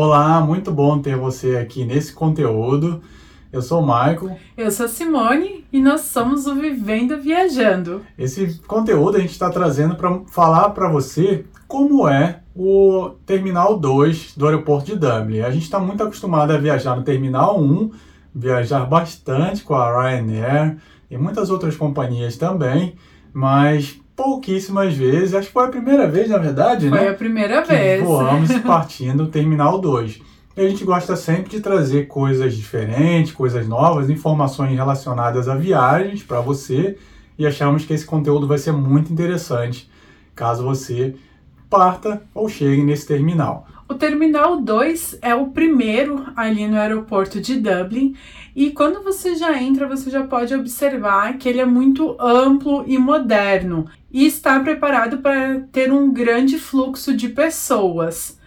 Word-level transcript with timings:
Olá, 0.00 0.40
muito 0.40 0.70
bom 0.70 1.02
ter 1.02 1.16
você 1.16 1.56
aqui 1.56 1.84
nesse 1.84 2.12
conteúdo. 2.12 3.02
Eu 3.52 3.60
sou 3.60 3.82
o 3.82 3.84
Michael. 3.84 4.38
Eu 4.56 4.70
sou 4.70 4.86
a 4.86 4.88
Simone 4.88 5.66
e 5.72 5.82
nós 5.82 6.02
somos 6.02 6.46
o 6.46 6.54
Vivendo 6.54 7.20
Viajando. 7.20 8.02
Esse 8.16 8.60
conteúdo 8.60 9.16
a 9.16 9.20
gente 9.20 9.32
está 9.32 9.50
trazendo 9.50 9.96
para 9.96 10.20
falar 10.28 10.70
para 10.70 10.88
você 10.88 11.44
como 11.66 12.06
é 12.08 12.42
o 12.54 13.10
Terminal 13.26 13.76
2 13.76 14.36
do 14.36 14.46
aeroporto 14.46 14.86
de 14.86 14.94
Dublin. 14.96 15.40
A 15.40 15.50
gente 15.50 15.64
está 15.64 15.80
muito 15.80 16.00
acostumado 16.00 16.52
a 16.52 16.58
viajar 16.58 16.94
no 16.94 17.02
Terminal 17.02 17.60
1, 17.60 17.90
viajar 18.32 18.86
bastante 18.86 19.64
com 19.64 19.74
a 19.74 19.90
Ryanair 19.90 20.76
e 21.10 21.18
muitas 21.18 21.50
outras 21.50 21.76
companhias 21.76 22.36
também, 22.36 22.94
mas 23.32 23.98
pouquíssimas 24.18 24.92
vezes, 24.94 25.32
acho 25.32 25.46
que 25.46 25.52
foi 25.52 25.66
a 25.66 25.68
primeira 25.68 26.08
vez, 26.08 26.28
na 26.28 26.38
verdade, 26.38 26.88
foi 26.88 26.98
né? 26.98 27.04
Foi 27.04 27.08
a 27.08 27.14
primeira 27.14 27.62
que 27.62 27.72
vez. 27.72 28.02
Voamos 28.02 28.50
partindo 28.66 29.24
do 29.24 29.30
Terminal 29.30 29.80
2. 29.80 30.20
E 30.56 30.60
a 30.60 30.68
gente 30.68 30.82
gosta 30.82 31.14
sempre 31.14 31.50
de 31.50 31.60
trazer 31.60 32.08
coisas 32.08 32.56
diferentes, 32.56 33.30
coisas 33.30 33.68
novas, 33.68 34.10
informações 34.10 34.74
relacionadas 34.74 35.48
a 35.48 35.54
viagens 35.54 36.24
para 36.24 36.40
você 36.40 36.98
e 37.38 37.46
achamos 37.46 37.84
que 37.84 37.92
esse 37.92 38.04
conteúdo 38.04 38.48
vai 38.48 38.58
ser 38.58 38.72
muito 38.72 39.12
interessante 39.12 39.88
caso 40.34 40.64
você 40.64 41.14
parta 41.70 42.20
ou 42.34 42.48
chegue 42.48 42.82
nesse 42.82 43.06
terminal. 43.06 43.68
O 43.90 43.94
Terminal 43.94 44.60
2 44.60 45.18
é 45.22 45.34
o 45.34 45.46
primeiro 45.46 46.26
ali 46.36 46.68
no 46.68 46.76
aeroporto 46.76 47.40
de 47.40 47.58
Dublin 47.58 48.14
e 48.54 48.70
quando 48.70 49.02
você 49.02 49.34
já 49.34 49.60
entra, 49.62 49.88
você 49.88 50.10
já 50.10 50.24
pode 50.24 50.54
observar 50.54 51.38
que 51.38 51.48
ele 51.48 51.60
é 51.60 51.64
muito 51.64 52.14
amplo 52.20 52.84
e 52.86 52.98
moderno 52.98 53.86
e 54.12 54.26
está 54.26 54.60
preparado 54.60 55.18
para 55.18 55.60
ter 55.72 55.90
um 55.90 56.12
grande 56.12 56.58
fluxo 56.58 57.16
de 57.16 57.30
pessoas. 57.30 58.38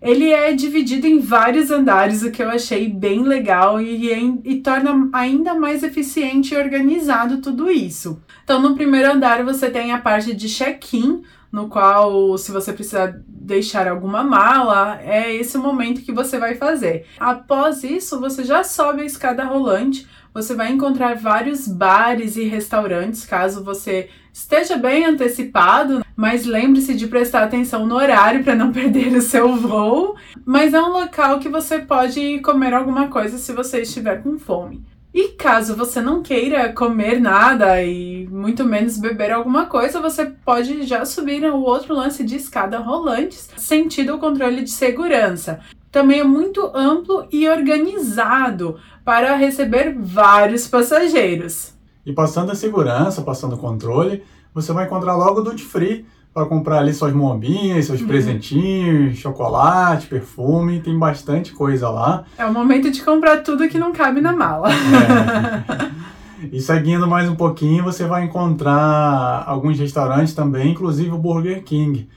Ele 0.00 0.30
é 0.30 0.52
dividido 0.52 1.06
em 1.06 1.20
vários 1.20 1.70
andares, 1.70 2.22
o 2.22 2.30
que 2.30 2.42
eu 2.42 2.50
achei 2.50 2.86
bem 2.88 3.22
legal 3.22 3.80
e, 3.80 4.12
e, 4.12 4.40
e, 4.44 4.60
torna 4.60 5.08
ainda 5.12 5.54
mais 5.54 5.82
eficiente 5.82 6.52
e 6.52 6.58
organizado 6.58 7.40
tudo 7.40 7.70
isso. 7.70 8.20
Então, 8.44 8.60
no 8.60 8.74
primeiro 8.74 9.12
andar 9.12 9.42
você 9.42 9.70
tem 9.70 9.92
a 9.92 9.98
parte 9.98 10.34
de 10.34 10.48
check-in, 10.48 11.22
no 11.52 11.68
qual, 11.68 12.36
se 12.36 12.50
você 12.50 12.72
precisar 12.72 13.22
deixar 13.42 13.88
alguma 13.88 14.22
mala, 14.22 15.00
é 15.02 15.34
esse 15.34 15.56
o 15.56 15.60
momento 15.60 16.02
que 16.02 16.12
você 16.12 16.38
vai 16.38 16.54
fazer. 16.54 17.06
Após 17.18 17.82
isso, 17.82 18.20
você 18.20 18.44
já 18.44 18.62
sobe 18.62 19.02
a 19.02 19.04
escada 19.04 19.44
rolante, 19.44 20.06
você 20.32 20.54
vai 20.54 20.72
encontrar 20.72 21.16
vários 21.16 21.68
bares 21.68 22.36
e 22.36 22.44
restaurantes, 22.44 23.26
caso 23.26 23.62
você 23.62 24.08
esteja 24.32 24.76
bem 24.76 25.04
antecipado, 25.04 26.02
mas 26.16 26.46
lembre-se 26.46 26.94
de 26.94 27.06
prestar 27.06 27.42
atenção 27.42 27.86
no 27.86 27.96
horário 27.96 28.42
para 28.42 28.54
não 28.54 28.72
perder 28.72 29.14
o 29.14 29.20
seu 29.20 29.54
voo. 29.54 30.16
Mas 30.44 30.72
é 30.72 30.80
um 30.80 30.92
local 30.92 31.38
que 31.38 31.48
você 31.48 31.80
pode 31.80 32.38
comer 32.40 32.72
alguma 32.72 33.08
coisa 33.08 33.36
se 33.36 33.52
você 33.52 33.82
estiver 33.82 34.22
com 34.22 34.38
fome. 34.38 34.82
E 35.14 35.28
caso 35.28 35.76
você 35.76 36.00
não 36.00 36.22
queira 36.22 36.72
comer 36.72 37.20
nada 37.20 37.82
e 37.82 38.26
muito 38.28 38.64
menos 38.64 38.96
beber 38.96 39.30
alguma 39.30 39.66
coisa, 39.66 40.00
você 40.00 40.24
pode 40.24 40.84
já 40.84 41.04
subir 41.04 41.44
o 41.44 41.60
outro 41.60 41.94
lance 41.94 42.24
de 42.24 42.36
escada 42.36 42.78
rolantes, 42.78 43.50
sentido 43.58 44.14
o 44.14 44.18
controle 44.18 44.62
de 44.62 44.70
segurança. 44.70 45.60
Também 45.90 46.20
é 46.20 46.24
muito 46.24 46.70
amplo 46.74 47.26
e 47.30 47.46
organizado 47.46 48.78
para 49.04 49.36
receber 49.36 49.94
vários 49.98 50.66
passageiros. 50.66 51.74
E 52.06 52.12
passando 52.14 52.50
a 52.50 52.54
segurança, 52.54 53.20
passando 53.20 53.56
o 53.56 53.58
controle, 53.58 54.24
você 54.54 54.72
vai 54.72 54.86
encontrar 54.86 55.14
logo 55.14 55.40
o 55.40 55.44
Duty 55.44 55.62
Free 55.62 56.06
para 56.32 56.46
comprar 56.46 56.78
ali 56.78 56.94
suas 56.94 57.12
bombinhas, 57.12 57.86
seus 57.86 58.00
uhum. 58.00 58.06
presentinhos, 58.06 59.18
chocolate, 59.18 60.06
perfume, 60.06 60.80
tem 60.80 60.98
bastante 60.98 61.52
coisa 61.52 61.88
lá. 61.90 62.24
É 62.38 62.46
o 62.46 62.52
momento 62.52 62.90
de 62.90 63.02
comprar 63.02 63.42
tudo 63.42 63.68
que 63.68 63.78
não 63.78 63.92
cabe 63.92 64.20
na 64.20 64.32
mala. 64.32 64.68
É. 64.70 66.02
E 66.50 66.60
seguindo 66.60 67.06
mais 67.06 67.28
um 67.28 67.36
pouquinho, 67.36 67.84
você 67.84 68.04
vai 68.04 68.24
encontrar 68.24 69.44
alguns 69.46 69.78
restaurantes 69.78 70.34
também, 70.34 70.72
inclusive 70.72 71.10
o 71.12 71.18
Burger 71.18 71.62
King, 71.62 72.08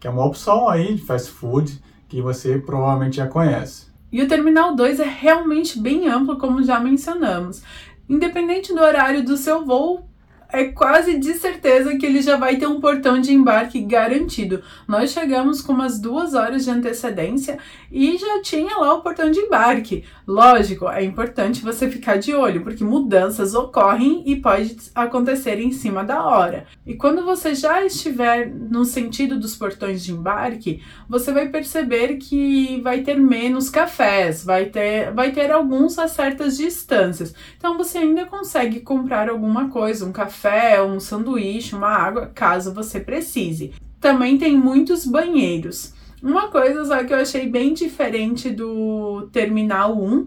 que 0.00 0.06
é 0.06 0.10
uma 0.10 0.24
opção 0.24 0.68
aí 0.70 0.94
de 0.94 1.02
fast 1.02 1.30
food 1.30 1.82
que 2.08 2.22
você 2.22 2.58
provavelmente 2.58 3.16
já 3.16 3.26
conhece. 3.26 3.88
E 4.10 4.22
o 4.22 4.28
Terminal 4.28 4.74
2 4.74 5.00
é 5.00 5.04
realmente 5.04 5.78
bem 5.78 6.08
amplo, 6.08 6.38
como 6.38 6.62
já 6.62 6.80
mencionamos. 6.80 7.62
Independente 8.08 8.72
do 8.72 8.80
horário 8.80 9.24
do 9.24 9.36
seu 9.36 9.66
voo, 9.66 10.08
é 10.52 10.64
quase 10.64 11.18
de 11.18 11.34
certeza 11.34 11.96
que 11.96 12.06
ele 12.06 12.22
já 12.22 12.36
vai 12.36 12.56
ter 12.56 12.66
um 12.66 12.80
portão 12.80 13.20
de 13.20 13.32
embarque 13.32 13.80
garantido. 13.80 14.62
Nós 14.86 15.10
chegamos 15.10 15.60
com 15.60 15.72
umas 15.72 15.98
duas 15.98 16.34
horas 16.34 16.64
de 16.64 16.70
antecedência 16.70 17.58
e 17.90 18.16
já 18.16 18.40
tinha 18.42 18.76
lá 18.76 18.94
o 18.94 19.02
portão 19.02 19.30
de 19.30 19.40
embarque. 19.40 20.04
Lógico, 20.26 20.88
é 20.88 21.02
importante 21.02 21.62
você 21.62 21.90
ficar 21.90 22.18
de 22.18 22.34
olho, 22.34 22.62
porque 22.62 22.84
mudanças 22.84 23.54
ocorrem 23.54 24.22
e 24.26 24.36
pode 24.36 24.76
acontecer 24.94 25.58
em 25.60 25.72
cima 25.72 26.04
da 26.04 26.24
hora. 26.24 26.66
E 26.86 26.94
quando 26.94 27.24
você 27.24 27.54
já 27.54 27.84
estiver 27.84 28.48
no 28.48 28.84
sentido 28.84 29.38
dos 29.38 29.56
portões 29.56 30.04
de 30.04 30.12
embarque, 30.12 30.82
você 31.08 31.32
vai 31.32 31.48
perceber 31.48 32.16
que 32.16 32.80
vai 32.82 33.02
ter 33.02 33.16
menos 33.16 33.68
cafés, 33.68 34.44
vai 34.44 34.66
ter, 34.66 35.12
vai 35.12 35.32
ter 35.32 35.50
alguns 35.50 35.98
a 35.98 36.08
certas 36.08 36.56
distâncias. 36.56 37.34
Então 37.56 37.76
você 37.76 37.98
ainda 37.98 38.24
consegue 38.24 38.80
comprar 38.80 39.28
alguma 39.28 39.68
coisa, 39.68 40.04
um 40.04 40.12
café 40.12 40.33
café, 40.34 40.82
um 40.82 40.98
sanduíche, 40.98 41.76
uma 41.76 41.88
água, 41.88 42.30
caso 42.34 42.74
você 42.74 42.98
precise. 42.98 43.72
Também 44.00 44.36
tem 44.36 44.56
muitos 44.56 45.06
banheiros. 45.06 45.94
Uma 46.20 46.48
coisa 46.48 46.84
só 46.84 47.04
que 47.04 47.12
eu 47.12 47.18
achei 47.18 47.48
bem 47.48 47.72
diferente 47.72 48.50
do 48.50 49.28
Terminal 49.32 49.96
1 49.96 50.26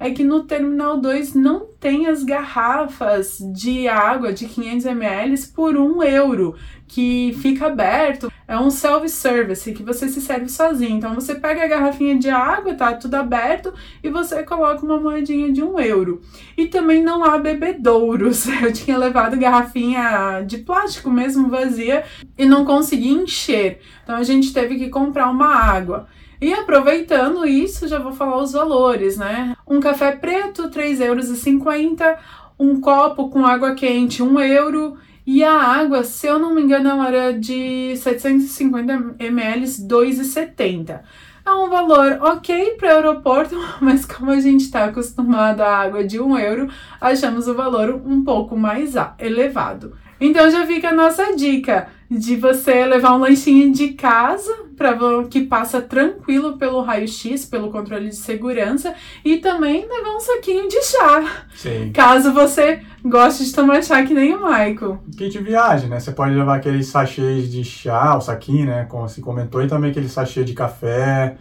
é 0.00 0.10
que 0.10 0.24
no 0.24 0.44
Terminal 0.44 0.98
2 1.00 1.34
não 1.34 1.66
tem 1.78 2.06
as 2.06 2.24
garrafas 2.24 3.38
de 3.54 3.86
água 3.86 4.32
de 4.32 4.46
500 4.46 4.86
ml 4.86 5.46
por 5.54 5.76
um 5.76 6.02
euro, 6.02 6.56
que 6.88 7.36
fica 7.40 7.66
aberto. 7.66 8.31
É 8.52 8.58
um 8.58 8.68
self-service 8.68 9.72
que 9.72 9.82
você 9.82 10.06
se 10.08 10.20
serve 10.20 10.46
sozinho. 10.46 10.98
Então 10.98 11.14
você 11.14 11.34
pega 11.34 11.64
a 11.64 11.66
garrafinha 11.66 12.18
de 12.18 12.28
água, 12.28 12.74
tá 12.74 12.92
tudo 12.92 13.14
aberto, 13.14 13.72
e 14.04 14.10
você 14.10 14.42
coloca 14.42 14.84
uma 14.84 15.00
moedinha 15.00 15.50
de 15.50 15.62
um 15.62 15.80
euro. 15.80 16.20
E 16.54 16.66
também 16.66 17.02
não 17.02 17.24
há 17.24 17.38
bebedouros. 17.38 18.46
Eu 18.62 18.70
tinha 18.70 18.98
levado 18.98 19.38
garrafinha 19.38 20.42
de 20.46 20.58
plástico 20.58 21.10
mesmo 21.10 21.48
vazia 21.48 22.04
e 22.36 22.44
não 22.44 22.62
consegui 22.62 23.08
encher. 23.08 23.80
Então 24.04 24.16
a 24.16 24.22
gente 24.22 24.52
teve 24.52 24.76
que 24.76 24.90
comprar 24.90 25.30
uma 25.30 25.54
água. 25.54 26.06
E 26.38 26.52
aproveitando 26.52 27.46
isso, 27.46 27.88
já 27.88 27.98
vou 27.98 28.12
falar 28.12 28.36
os 28.36 28.52
valores, 28.52 29.16
né? 29.16 29.56
Um 29.66 29.80
café 29.80 30.12
preto, 30.12 30.68
3,50 30.68 31.00
euros. 31.00 32.18
Um 32.58 32.78
copo 32.82 33.30
com 33.30 33.46
água 33.46 33.74
quente, 33.74 34.22
1 34.22 34.40
euro. 34.40 34.98
E 35.26 35.44
a 35.44 35.52
água, 35.52 36.02
se 36.02 36.26
eu 36.26 36.38
não 36.38 36.54
me 36.54 36.62
engano, 36.62 36.88
ela 36.88 37.08
era 37.08 37.32
de 37.32 37.96
750 37.96 39.14
ml, 39.18 39.64
2,70. 39.64 41.00
É 41.44 41.50
um 41.50 41.68
valor 41.68 42.18
ok 42.22 42.76
para 42.78 42.88
o 42.88 42.92
aeroporto, 42.92 43.56
mas 43.80 44.04
como 44.04 44.30
a 44.30 44.40
gente 44.40 44.62
está 44.62 44.84
acostumado 44.84 45.60
à 45.60 45.76
água 45.76 46.04
de 46.04 46.20
1 46.20 46.38
euro, 46.38 46.68
achamos 47.00 47.48
o 47.48 47.54
valor 47.54 48.00
um 48.04 48.22
pouco 48.24 48.56
mais 48.56 48.94
elevado. 49.18 49.96
Então 50.20 50.48
já 50.48 50.64
fica 50.64 50.90
a 50.90 50.94
nossa 50.94 51.34
dica 51.34 51.88
de 52.08 52.36
você 52.36 52.84
levar 52.84 53.16
um 53.16 53.18
lanchinho 53.18 53.72
de 53.72 53.88
casa 53.88 54.54
para 54.76 54.96
que 55.28 55.40
passa 55.40 55.80
tranquilo 55.80 56.56
pelo 56.56 56.80
raio-x, 56.80 57.44
pelo 57.44 57.72
controle 57.72 58.08
de 58.08 58.16
segurança 58.16 58.94
e 59.24 59.38
também 59.38 59.84
levar 59.88 60.16
um 60.16 60.20
saquinho 60.20 60.68
de 60.68 60.80
chá. 60.82 61.44
Sim. 61.54 61.90
Caso 61.92 62.32
você 62.32 62.82
goste 63.04 63.44
de 63.44 63.52
tomar 63.54 63.82
chá 63.82 64.02
que 64.04 64.14
nem 64.14 64.34
o 64.34 64.44
Michael. 64.44 64.98
Kit 65.16 65.38
viagem, 65.38 65.88
né? 65.88 66.00
Você 66.00 66.12
pode 66.12 66.34
levar 66.34 66.56
aqueles 66.56 66.86
sachês 66.86 67.50
de 67.50 67.64
chá, 67.64 68.16
o 68.16 68.20
saquinho, 68.20 68.66
né, 68.66 68.86
como 68.88 69.08
se 69.08 69.20
comentou, 69.20 69.62
e 69.62 69.68
também 69.68 69.90
aquele 69.90 70.08
sachê 70.08 70.44
de 70.44 70.54
café. 70.54 71.36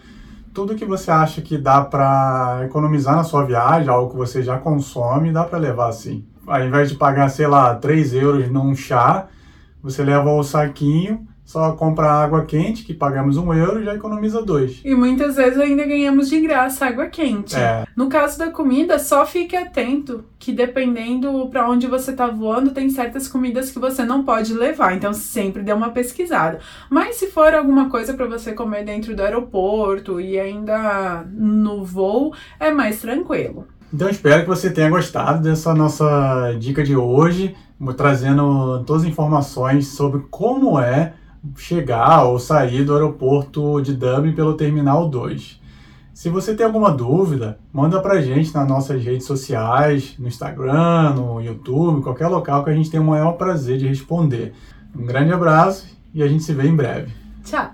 Tudo 0.53 0.75
que 0.75 0.85
você 0.85 1.09
acha 1.11 1.41
que 1.41 1.57
dá 1.57 1.81
para 1.81 2.61
economizar 2.65 3.15
na 3.15 3.23
sua 3.23 3.45
viagem, 3.45 3.89
algo 3.89 4.11
que 4.11 4.17
você 4.17 4.43
já 4.43 4.57
consome, 4.57 5.31
dá 5.31 5.43
para 5.43 5.57
levar 5.57 5.87
assim 5.87 6.25
ao 6.45 6.63
invés 6.65 6.89
de 6.89 6.95
pagar, 6.95 7.29
sei 7.29 7.47
lá, 7.47 7.75
3 7.75 8.13
euros 8.13 8.49
num 8.49 8.75
chá, 8.75 9.27
você 9.81 10.03
leva 10.03 10.31
o 10.31 10.43
saquinho, 10.43 11.27
só 11.43 11.73
compra 11.73 12.07
água 12.07 12.45
quente, 12.45 12.83
que 12.83 12.93
pagamos 12.93 13.35
um 13.35 13.53
euro 13.53 13.81
e 13.81 13.83
já 13.83 13.93
economiza 13.93 14.41
dois. 14.41 14.79
E 14.85 14.95
muitas 14.95 15.35
vezes 15.35 15.59
ainda 15.59 15.85
ganhamos 15.85 16.29
de 16.29 16.39
graça 16.39 16.85
água 16.85 17.07
quente. 17.07 17.57
É. 17.57 17.85
No 17.95 18.07
caso 18.07 18.39
da 18.39 18.49
comida, 18.49 18.97
só 18.97 19.25
fique 19.25 19.55
atento 19.55 20.23
que 20.39 20.53
dependendo 20.53 21.47
para 21.49 21.69
onde 21.69 21.87
você 21.87 22.13
tá 22.13 22.27
voando, 22.27 22.71
tem 22.71 22.89
certas 22.89 23.27
comidas 23.27 23.69
que 23.69 23.79
você 23.79 24.05
não 24.05 24.23
pode 24.23 24.53
levar. 24.53 24.95
Então 24.95 25.13
sempre 25.13 25.61
dê 25.61 25.73
uma 25.73 25.89
pesquisada. 25.89 26.59
Mas 26.89 27.15
se 27.15 27.27
for 27.27 27.53
alguma 27.53 27.89
coisa 27.89 28.13
para 28.13 28.27
você 28.27 28.53
comer 28.53 28.85
dentro 28.85 29.15
do 29.15 29.21
aeroporto 29.21 30.21
e 30.21 30.39
ainda 30.39 31.25
no 31.33 31.83
voo, 31.83 32.33
é 32.59 32.71
mais 32.71 33.01
tranquilo. 33.01 33.67
Então 33.93 34.09
espero 34.09 34.43
que 34.43 34.47
você 34.47 34.69
tenha 34.69 34.89
gostado 34.89 35.43
dessa 35.43 35.73
nossa 35.73 36.55
dica 36.57 36.81
de 36.81 36.95
hoje, 36.95 37.53
trazendo 37.97 38.83
todas 38.85 39.03
as 39.03 39.09
informações 39.09 39.87
sobre 39.87 40.21
como 40.29 40.79
é 40.79 41.13
chegar 41.57 42.23
ou 42.23 42.39
sair 42.39 42.83
do 42.83 42.93
aeroporto 42.93 43.81
de 43.81 43.93
Dublin 43.93 44.33
pelo 44.33 44.55
Terminal 44.55 45.09
2. 45.09 45.59
Se 46.13 46.29
você 46.29 46.53
tem 46.53 46.65
alguma 46.65 46.91
dúvida, 46.91 47.57
manda 47.73 47.99
pra 47.99 48.21
gente 48.21 48.53
nas 48.53 48.67
nossas 48.67 49.03
redes 49.03 49.25
sociais, 49.25 50.15
no 50.19 50.27
Instagram, 50.27 51.13
no 51.15 51.41
YouTube, 51.41 52.03
qualquer 52.03 52.27
local 52.27 52.63
que 52.63 52.69
a 52.69 52.73
gente 52.75 52.91
tem 52.91 52.99
o 52.99 53.03
maior 53.03 53.33
prazer 53.33 53.77
de 53.77 53.87
responder. 53.87 54.53
Um 54.95 55.05
grande 55.05 55.33
abraço 55.33 55.87
e 56.13 56.21
a 56.21 56.27
gente 56.27 56.43
se 56.43 56.53
vê 56.53 56.67
em 56.67 56.75
breve. 56.75 57.11
Tchau! 57.43 57.70